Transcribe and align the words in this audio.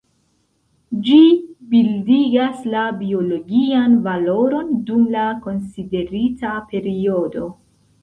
Ĝi 1.09 1.17
bildigas 1.73 2.65
la 2.77 2.87
biologian 3.03 3.95
valoron 4.11 4.75
dum 4.91 5.07
la 5.19 5.29
konsiderita 5.47 6.59
periodo. 6.75 7.51